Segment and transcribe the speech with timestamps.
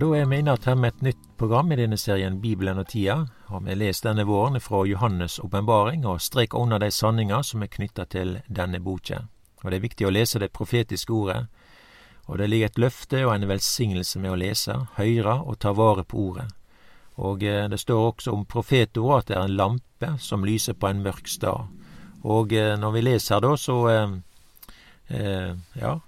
[0.00, 3.26] Da er vi inne her med et nytt program i denne serien Bibelen og tida.
[3.50, 7.68] Har vi lest denne våren fra Johannes' åpenbaring og streka under de sanninger som er
[7.68, 9.26] knytta til denne boka.
[9.60, 11.42] Og det er viktig å lese det profetiske ordet.
[12.32, 16.06] Og det ligger et løfte og en velsignelse med å lese, høre og ta vare
[16.08, 16.48] på ordet.
[17.20, 20.88] Og eh, det står også om profetordet at det er en lampe som lyser på
[20.88, 21.68] en mørk stad.
[22.24, 24.16] Og eh, når vi leser da, så eh,
[25.12, 25.98] eh, ja,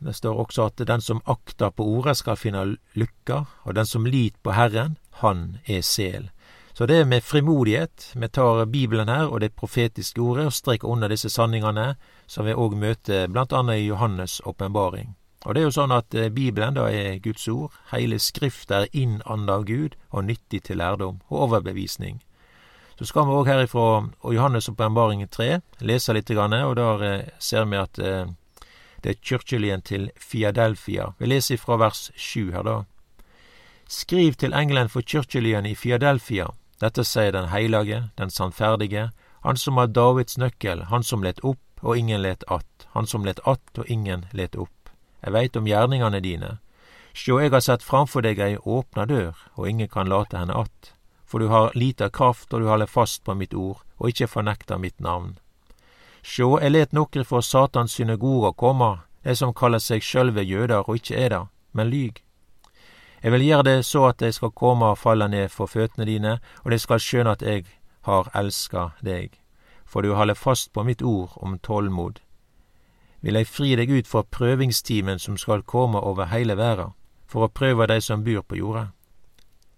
[0.00, 2.64] det står også at den som akter på ordet, skal finne
[2.96, 6.30] lykka, og den som lit på Herren, han er sel.
[6.72, 10.88] Så det er med frimodighet vi tar Bibelen her og det profetiske ordet og streker
[10.88, 11.94] under disse sanningene,
[12.26, 15.16] som vi òg møter annet i Johannes' åpenbaring.
[15.44, 18.90] Og det er jo sånn at eh, Bibelen da er Guds ord, hele Skrifta er
[18.92, 22.20] innanda av Gud og nyttig til lærdom og overbevisning.
[22.98, 23.86] Så skal vi òg herifra
[24.20, 28.26] og Johannes' åpenbaring 3 lese litt, og der eh, ser vi at eh,
[29.02, 31.12] det er kirkelyen til Fiadelfia.
[31.18, 32.76] Vi leser fra vers sju her, da.
[33.88, 36.50] Skriv til engelen for kirkelyen i Fiadelfia.
[36.80, 39.10] Dette sier den heilage, den sannferdige,
[39.42, 43.24] han som har Davids nøkkel, han som let opp og ingen let att, han som
[43.24, 44.90] let att og ingen let opp.
[45.22, 46.58] Jeg veit om gjerningane dine.
[47.12, 50.92] Sjå, eg har sett framfor deg ei åpna dør, og ingen kan late henne att.
[51.26, 54.78] For du har lita kraft, og du holder fast på mitt ord, og ikkje fornekter
[54.78, 55.38] mitt navn.
[56.22, 58.90] Sjå, eg let nokre frå Satans synagoger komme,
[59.24, 62.22] dei som kallar seg sjølve jødar og ikkje er det, men lyg.
[63.22, 66.38] Eg vil gjere det så at dei skal komme og falle ned for føtene dine,
[66.64, 67.68] og dei skal skjøne at eg
[68.08, 69.36] har elska deg,
[69.84, 72.20] for du holder fast på mitt ord om tålmod.
[73.20, 76.92] Vil eg fri deg ut fra prøvingstimen som skal komme over heile verda,
[77.28, 78.90] for å prøve dei som bur på jorda.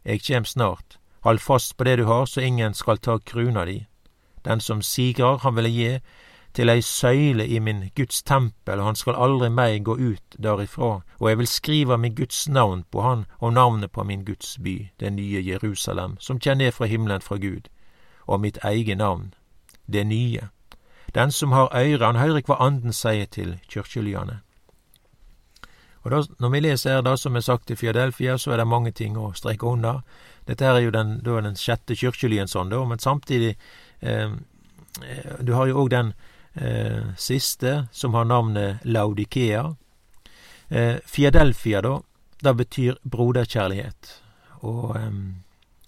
[0.06, 3.82] Eg kjem snart, hold fast på det du har, så ingen skal ta kruna di.
[4.46, 5.90] Den som sigrar, han vil eg gi
[6.54, 11.00] til ei søyle i min Guds tempel, og han skal aldri meg gå ut derifra,
[11.18, 14.88] og jeg vil skrive min Guds navn på han og navnet på min Guds by,
[15.00, 17.68] det nye Jerusalem, som kjem ned fra himmelen fra Gud,
[18.26, 19.34] og mitt eget navn,
[19.92, 20.48] det nye.
[21.14, 24.40] Den som har øyre, han høyrer hva Anden sier til kyrkjelyane.
[26.02, 28.90] Og da, Når vi leser da som er sagt i Fiadelfia, så er det mange
[28.90, 30.00] ting å streke under.
[30.46, 33.56] Dette her er jo den, da den sjette kyrkjelyen sånn, da, men samtidig
[34.00, 34.30] eh,
[35.02, 36.12] eh Du har jo òg den
[37.16, 39.74] siste, som har navnet Laudikea.
[40.72, 42.00] Eh, Fiadelfia, da,
[42.40, 44.22] det betyr broderkjærlighet.
[44.64, 45.10] Og eh,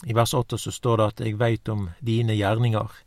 [0.05, 3.01] i vers 8 så står det at 'jeg veit om dine gjerninger'.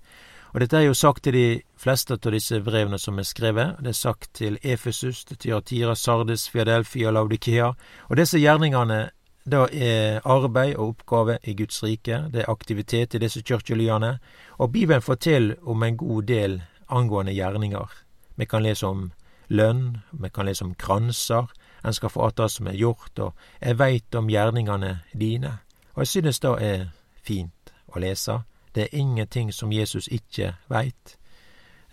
[0.53, 3.75] Og dette er jo sagt til de fleste av disse brevene som er skrevet.
[3.79, 7.73] Det er sagt til Efesus, til Tyratira, Sardes, Fiadelfia Laudikea.
[8.09, 9.09] Og disse gjerningene
[9.45, 14.19] da er arbeid og oppgave i Guds rike, det er aktivitet i disse kirkelyene,
[14.57, 17.91] og Bibelen forteller om en god del angående gjerninger.
[18.35, 19.11] Vi kan lese om
[19.47, 21.47] lønn, vi kan lese om kranser,
[21.83, 25.57] en skal få att det som er gjort, og jeg veit om gjerningene dine.
[25.93, 26.89] Og jeg synes det er
[27.23, 28.41] fint å lese.
[28.75, 31.17] Det er ingenting som Jesus ikke veit.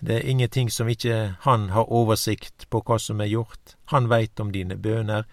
[0.00, 3.76] Det er ingenting som ikke han har oversikt på hva som er gjort.
[3.84, 5.24] Han veit om dine bøner,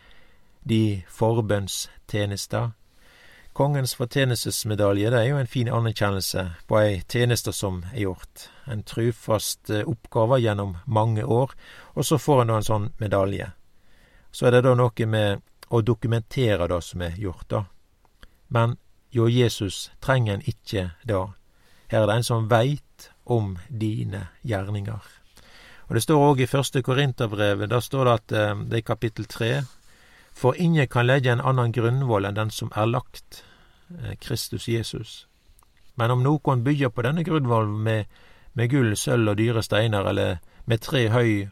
[0.69, 2.71] de forbønnstjenester,
[3.61, 8.47] Kongens fortjenestesmedalje det er jo en fin anerkjennelse på ei tjeneste som er gjort.
[8.65, 11.53] En trufast eh, oppgave gjennom mange år,
[11.93, 13.51] og så får en da en sånn medalje.
[14.33, 17.59] Så er det da noe med å dokumentere det som er gjort, da.
[18.49, 18.73] Men
[19.13, 21.21] jo Jesus trenger en ikke da.
[21.93, 25.05] Her er det en som veit om dine gjerninger.
[25.85, 29.29] Og Det står òg i første Korinterbrevet, da står det at eh, det er kapittel
[29.29, 29.53] tre
[30.33, 33.43] for ingen kan legge en annen grunnvoll enn den som er lagt,
[34.19, 35.27] Kristus Jesus.
[35.95, 38.05] Men om noen bygger på denne grunnvollen med,
[38.53, 41.49] med gull, sølv og dyre steiner, eller med tre høy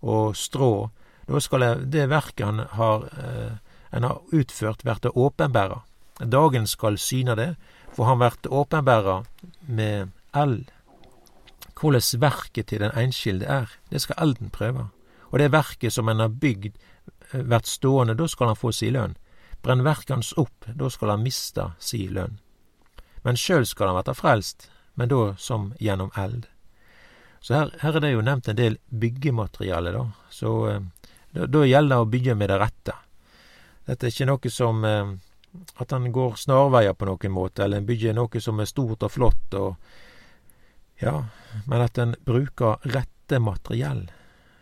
[0.00, 0.90] og strå,
[1.28, 3.56] da skal det verket han har, eh,
[3.90, 5.82] en har utført, verte åpenbæra.
[6.20, 7.54] Dagen skal syne det,
[7.94, 9.24] for han vert åpenbæra
[9.66, 10.70] med eld.
[11.80, 14.90] Hvordan verket til den einskilde er, det skal elden prøve.
[15.30, 16.76] Og det verket som en har bygd
[17.32, 19.16] vert stående, da skal han få si lønn.
[19.62, 22.38] Brenn verkans opp, da skal han mista si lønn.
[23.22, 26.46] Men sjøl skal han verta frelst, men da som gjennom eld.
[27.40, 30.04] Så her, her, er det jo nevnt en del byggemateriale, da.
[30.32, 30.80] Så eh,
[31.32, 32.96] da, da, gjelder det å bygge med det rette.
[33.88, 35.12] Dette er ikke noe som eh,
[35.82, 39.12] at han går snarveier på noen måte, eller en bygger noe som er stort og
[39.12, 41.14] flott, og ja,
[41.66, 44.04] men at en bruker rette materiell.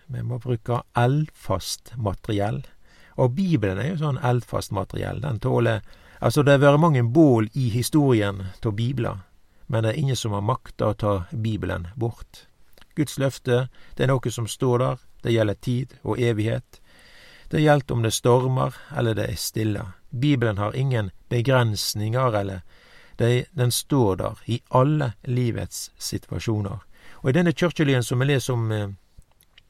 [0.08, 2.62] Vi må bruke eldfast materiell.
[3.18, 5.20] Og Bibelen er jo sånn eldfast materiell.
[5.24, 5.82] Den tåler
[6.20, 9.20] Altså, det har vært mange bål i historien av bibler,
[9.66, 12.48] men det er ingen som har makta å ta Bibelen bort.
[12.98, 15.04] Guds løfte, det er noe som står der.
[15.22, 16.80] Det gjelder tid og evighet.
[17.50, 19.84] Det gjelder om det stormer eller det er stille.
[20.10, 22.60] Bibelen har ingen begrensninger, eller
[23.16, 26.82] det, den står der i alle livets situasjoner.
[27.22, 28.88] Og i denne kirkelyen som vi leser om eh,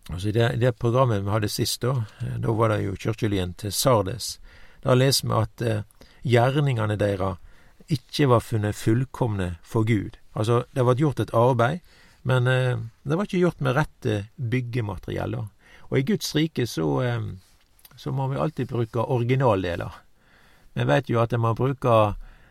[0.09, 3.55] altså i det, det, programmet vi hadde sist, da, eh, da var det jo kirkelyen
[3.59, 4.39] til Sardes.
[4.83, 5.85] Da leser vi at eh,
[6.23, 7.39] gjerningene deres
[7.89, 10.19] ikke var funnet fullkomne for Gud.
[10.37, 11.81] Altså, det ble gjort et arbeid,
[12.29, 15.39] men eh, det var ikke gjort med rette byggemateriell.
[15.89, 17.29] Og i Guds rike så, eh,
[17.97, 20.03] så må vi alltid bruke originaldeler.
[20.77, 21.95] Vi vet jo at vi må bruke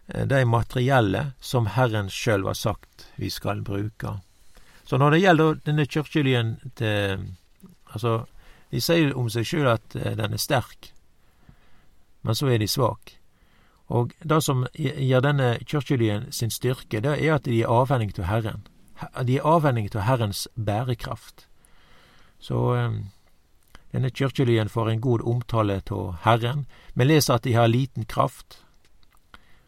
[0.08, 4.18] eh, de materielle som Herren sjøl har sagt vi skal bruke.
[4.88, 7.28] Så når det gjelder denne kirkelyen til
[7.94, 8.26] Altså,
[8.72, 10.92] de sier om seg sjøl at eh, den er sterk,
[12.22, 13.18] men så er de svak.
[13.88, 18.28] Og det som gir denne kirkelyen sin styrke, det er at de er avhengig av
[18.28, 18.66] Herren.
[19.24, 21.46] De er avhengig av Herrens bærekraft.
[22.40, 22.98] Så um,
[23.96, 26.66] denne kirkelyen får en god omtale av Herren.
[26.94, 28.60] Vi leser at de har liten kraft,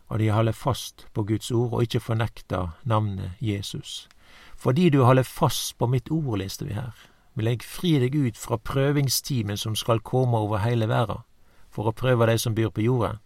[0.10, 4.10] og de holder fast på Guds ord og ikke fornekter navnet Jesus.
[4.58, 6.92] Fordi du holder fast på mitt ord, leste vi her,
[7.40, 11.24] vil eg fri deg ut fra prøvingstimen som skal komme over hele verda,
[11.72, 13.18] for å prøve dei som byr på jorda.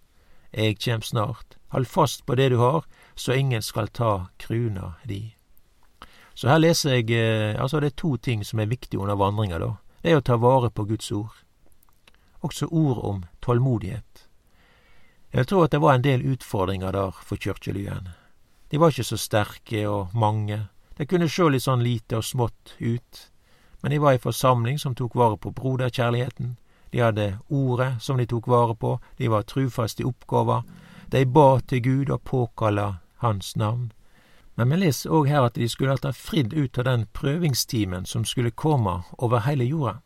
[0.54, 1.58] Eg kjem snart.
[1.74, 5.34] Hold fast på det du har, så ingen skal ta kruna di.
[6.34, 9.60] Så her leser jeg eh, Altså, det er to ting som er viktige under vandringa,
[9.60, 9.72] da.
[10.02, 11.34] Det er å ta vare på Guds ord.
[12.42, 14.28] Også ord om tålmodighet.
[15.34, 18.12] Jeg tror at det var en del utfordringer der for kirkelyen.
[18.70, 20.68] De var ikke så sterke og mange.
[20.98, 23.22] Det kunne sjå litt sånn lite og smått ut,
[23.84, 26.56] men de var ei forsamling som tok vare på broderkjærligheten.
[26.92, 30.62] De hadde ordet som de tok vare på, de var trufaste i oppgåva.
[31.12, 33.92] De ba til Gud og påkalla Hans navn.
[34.56, 38.24] Men vi leser òg her at de skulle ha fridd ut av den prøvingstimen som
[38.26, 40.00] skulle komme over hele jorda.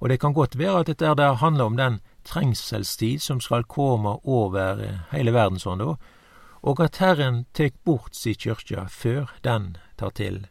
[0.00, 4.18] Og det kan godt være at dette der handler om den trengselstid som skal komme
[4.26, 4.82] over
[5.12, 5.94] hele verden da,
[6.62, 10.46] og at Herren tek bort si kyrkja før den tar til.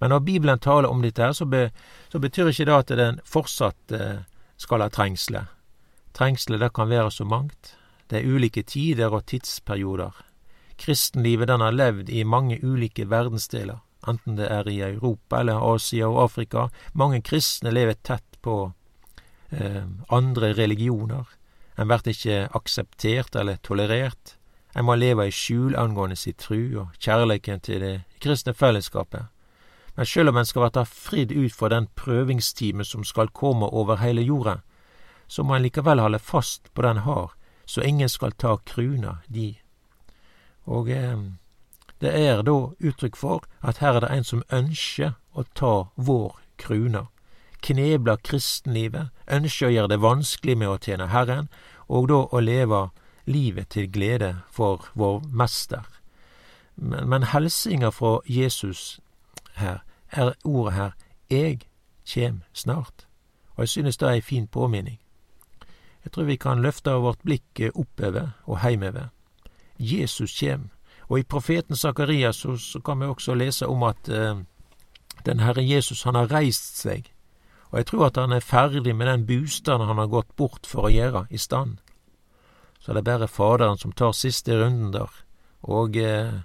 [0.00, 1.68] Men når Bibelen taler om dette, her, så, be,
[2.12, 4.24] så betyr ikke det at den fortsatt eh,
[4.60, 5.48] skal ha trengsler.
[6.14, 7.74] Trengselet det kan være så mangt.
[8.10, 10.14] Det er ulike tider og tidsperioder.
[10.78, 16.08] Kristenlivet den har levd i mange ulike verdensdeler, enten det er i Europa eller Asia
[16.10, 16.68] og Afrika.
[16.92, 18.72] Mange kristne lever tett på
[19.50, 21.26] eh, andre religioner.
[21.78, 24.36] En blir ikke akseptert eller tolerert.
[24.74, 29.30] En må leve i skjul angående sitt tru og kjærleiken til det kristne fellesskapet.
[29.94, 34.00] Men sjøl om en skal verta fridd ut for den prøvingstime som skal komme over
[34.02, 34.58] heile jorda,
[35.26, 37.30] så må en likevel holde fast på den har,
[37.64, 39.54] så ingen skal ta kruna di.
[40.66, 41.18] Og eh,
[42.00, 46.40] det er da uttrykk for at her er det en som ønsker å ta vår
[46.58, 47.06] kruna.
[47.64, 51.48] Knebler kristenlivet, ønsker å gjøre det vanskelig med å tjene Herren,
[51.88, 52.88] og da å leve
[53.24, 55.86] livet til glede for vår Mester.
[56.76, 58.98] Men, men hilsinga fra Jesus
[59.56, 60.92] her er ordet her
[61.30, 61.66] Eg
[62.06, 63.06] kjem snart.
[63.56, 64.98] Og jeg synes det er ei fin påminning.
[66.04, 69.08] Jeg tror vi kan løfte vårt blikk oppover og heimover.
[69.78, 70.70] Jesus kjem,
[71.08, 74.36] og i profeten Sakarias så, så, kan vi også lese om at eh,
[75.26, 77.10] den Herre Jesus han har reist seg,
[77.70, 80.86] og jeg tror at han er ferdig med den bostaden han har gått bort for
[80.86, 81.78] å gjøre i stand
[82.84, 85.08] så er det bare Faderen som tar siste runden der,
[85.64, 86.42] og eh,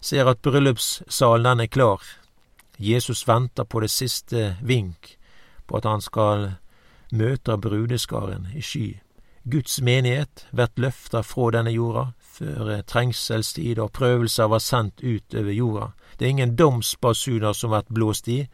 [0.00, 2.02] ser at bryllupssalen den er klar.
[2.78, 5.18] Jesus venter på det siste vink,
[5.66, 6.50] på at han skal
[7.12, 9.00] møte brudeskaren i sky.
[9.44, 15.52] Guds menighet vert løfta fra denne jorda, før trengselstid og prøvelser var sendt ut over
[15.52, 15.90] jorda.
[16.18, 18.44] Det er ingen domsbasuner som vert blåst i,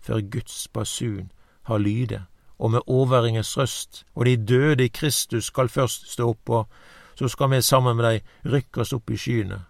[0.00, 1.30] før Guds basun
[1.68, 2.24] har lyde
[2.60, 6.68] og med overringens røst, og de døde i Kristus skal først stå opp, og
[7.14, 8.20] så skal vi sammen med dei
[8.52, 9.62] rykke oss opp i skyene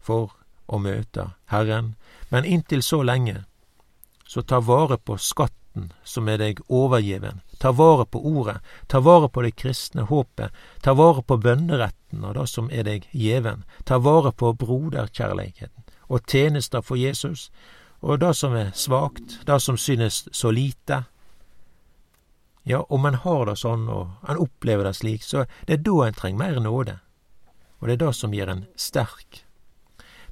[0.00, 0.34] for
[0.66, 1.94] å møte Herren.
[2.28, 3.44] Men inntil så lenge,
[4.26, 7.40] så ta vare på skatten som er deg overgiven.
[7.58, 10.52] Ta vare på ordet, ta vare på det kristne håpet,
[10.82, 13.64] ta vare på bønneretten og det som er deg gjeven.
[13.84, 17.50] Ta vare på broderkjærleikheten og tjenester for Jesus,
[18.04, 21.04] og det som er svakt, det som synes så lite,
[22.64, 25.96] ja, om en har det sånn, og en opplever det slik, så det er da
[26.06, 26.98] en trenger mer nåde.
[27.80, 29.43] Og det er det som gir en sterk.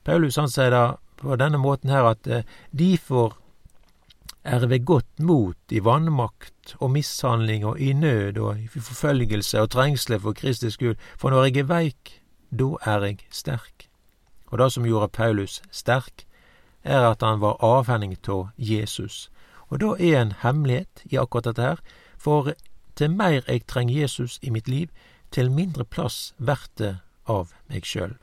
[0.05, 0.85] Paulus han sier da
[1.21, 3.37] på denne måten her at eh, difor
[4.43, 9.71] er ved godt mot i vannmakt og mishandling og i nød og i forfølgelse og
[9.71, 13.87] trengsle for Kristi skyld, for når jeg er veik, da er jeg sterk.
[14.47, 16.27] Og det som gjorde Paulus sterk,
[16.85, 19.31] er at han var avhengig av Jesus.
[19.71, 21.79] Og da er en hemmelighet i akkurat dette her,
[22.19, 22.53] for
[22.97, 24.89] til meir eg treng Jesus i mitt liv,
[25.31, 28.19] til mindre plass vert det av meg sjøl.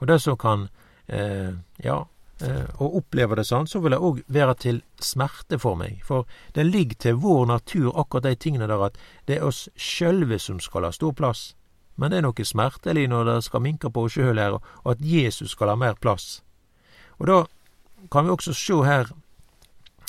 [0.00, 0.68] Og det som kan,
[1.10, 1.98] ja,
[2.40, 6.00] eh, opplever oppleve det sånn, så vil det òg være til smerte for meg.
[6.06, 10.38] For det ligger til vår natur akkurat de tingene der at det er oss sjølve
[10.38, 11.54] som skal ha stor plass.
[11.96, 15.02] Men det er noe smertelig når det skal minke på oss sjøl her, og at
[15.04, 16.40] Jesus skal ha mer plass.
[17.18, 17.42] Og da
[18.10, 19.10] kan vi også se her,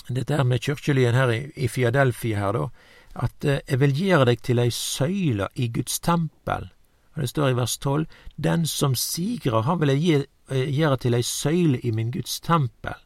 [0.08, 2.70] dette her med kirkelyen her i, i Fiadelfi her, da,
[3.16, 6.70] at eh, jeg vil gjøre deg til ei søyle i Guds tempel.
[7.12, 10.20] Og Det står i vers tolv, den som sigrer, han vil jeg gi,
[10.52, 13.00] eh, gjøre til ei søyle i min Guds tempel.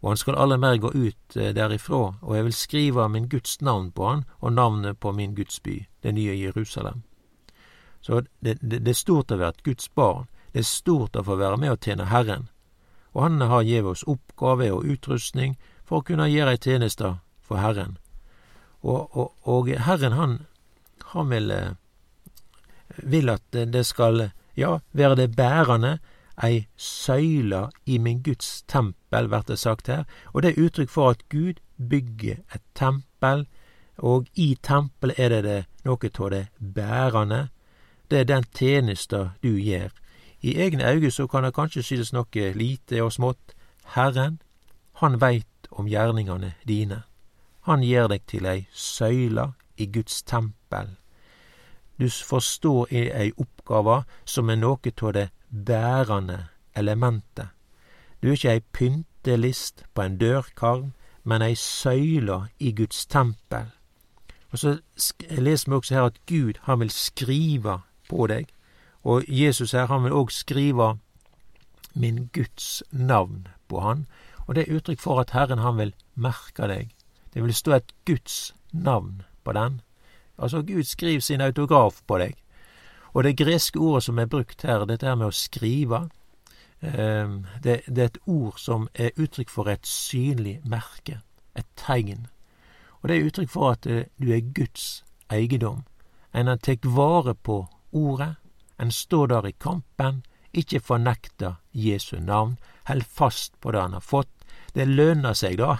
[0.00, 3.60] Og han skal alle mer gå ut eh, derifra, og jeg vil skrive min Guds
[3.60, 7.02] navn på han, og navnet på min Guds by, det nye Jerusalem.
[8.00, 10.28] Så det, det, det er stort å være et Guds barn.
[10.52, 12.48] Det er stort å få være med og tjene Herren.
[13.12, 17.60] Og Han har gitt oss oppgave og utrustning for å kunne gjøre ei tjeneste for
[17.60, 17.98] Herren.
[18.80, 20.36] Og, og, og Herren, han,
[21.12, 21.74] han vil, eh,
[23.04, 25.98] vil at det skal, ja, være det bærende,
[26.44, 30.04] ei søyle i min Guds tempel, blir det sagt her.
[30.32, 33.46] Og det er uttrykk for at Gud bygger et tempel,
[33.96, 37.48] og i tempelet er det, det noe av det bærende.
[38.10, 39.90] Det er den tjenesta du gjør.
[40.42, 43.54] I egne øyne så kan det kanskje synes noe lite og smått.
[43.84, 44.40] Herren,
[44.92, 47.02] han veit om gjerningane dine.
[47.60, 50.96] Han gjør deg til ei søyle i Guds tempel.
[52.00, 57.48] Du forstår ei oppgave som er noe av det bærende elementet.
[58.22, 60.92] Du er ikkje ei pyntelist på en dørkarm,
[61.24, 63.70] men ei søyle i Guds tempel.
[64.50, 64.78] Og så
[65.30, 68.48] leser vi også her at Gud, han vil skrive på deg.
[69.04, 70.98] Og Jesus her, han vil òg skrive
[71.94, 74.06] min Guds navn på han.
[74.46, 76.90] Og det er uttrykk for at Herren, han vil merke deg.
[77.34, 79.80] Det vil stå et Guds navn på den.
[80.38, 82.34] Altså, Gud skriver sin autograf på deg.
[83.12, 86.04] Og det greske ordet som er brukt her, dette her med å skrive,
[86.80, 91.20] ehm, det, det, er et ord som er uttrykk for et synlig merke,
[91.58, 92.28] et tegn.
[93.00, 95.84] Og det er uttrykk for at eh, du er Guds eiendom.
[96.32, 98.36] En har tatt vare på ordet,
[98.78, 104.04] en står der i kampen, ikke fornekter Jesu navn, held fast på det han har
[104.04, 104.30] fått.
[104.74, 105.76] Det lønner seg, da,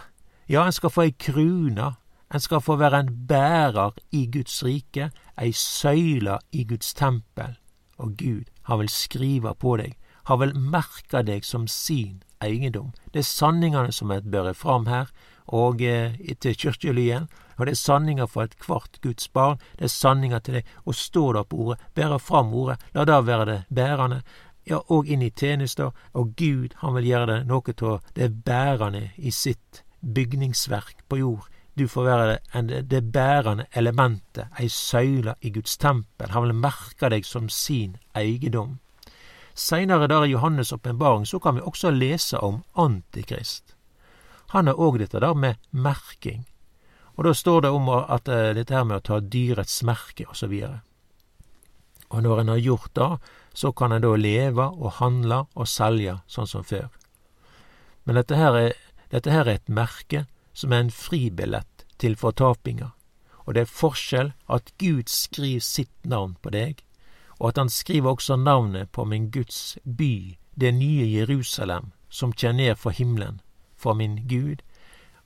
[0.50, 1.92] ja, en skal få ei krune,
[2.34, 5.10] en skal få være en bærer i Guds rike,
[5.40, 7.56] ei søyle i Guds tempel.
[7.98, 9.96] Og Gud, han vil skrive på deg,
[10.28, 12.92] han vil merke deg som sin eiendom.
[13.12, 15.10] Det er sanningene som er børre fram her,
[15.50, 17.28] og eh, til kirkelyden.
[17.58, 19.58] Og det er sanninger for ethvert Guds barn.
[19.78, 20.68] Det er sanninger til deg.
[20.86, 24.22] Og stå der på ordet, bære fram ordet, la det være det bærende.
[24.68, 25.90] Ja, og inn i tjenester.
[26.14, 31.48] Og Gud, han vil gjøre det noe av det bærende i sitt bygningsverk på jord.
[31.80, 36.28] Du får være det bærende elementet, ei søyle i Guds tempel.
[36.28, 38.74] Han vil merke deg som sin eiendom.
[39.56, 43.72] Seinere der i Johannes' åpenbaring så kan vi også lese om Antikrist.
[44.52, 46.44] Han har òg dette der med merking.
[47.16, 50.36] Og da står det om at uh, dette her med å ta dyrets merke og
[50.36, 50.52] så.
[52.10, 53.08] Og når en har gjort det,
[53.54, 56.90] så kan en da leve og handle og selge sånn som før.
[58.04, 58.76] Men dette her er
[59.10, 61.69] dette her er et merke som er en fribillett
[62.00, 62.90] til fortapinga,
[63.44, 66.82] og det er forskjell at Gud skriver sitt navn på deg,
[67.38, 72.72] og at han skriver også navnet på min Guds by, det nye Jerusalem, som kjenner
[72.72, 73.40] ned for himmelen,
[73.76, 74.60] for min Gud,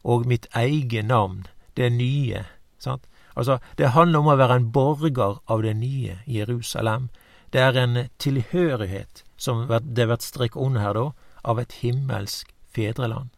[0.05, 2.45] og mitt eget navn, det nye.
[2.79, 3.07] Sant?
[3.37, 7.09] Altså, det handler om å være en borger av det nye Jerusalem.
[7.51, 11.07] Det er en tilhørighet, som det blir streka under her da,
[11.43, 13.31] av et himmelsk fedreland.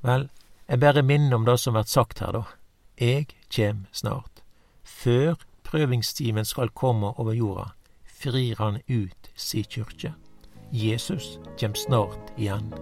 [0.00, 0.28] Vel,
[0.68, 2.42] jeg bare minner om det som vert sagt her, da.
[2.98, 4.42] Eg kjem snart.
[4.82, 7.70] Før prøvingstimen skal komme over jorda,
[8.06, 10.14] frir han ut si kyrkje.
[10.72, 12.72] Jesus kjem snart igjen.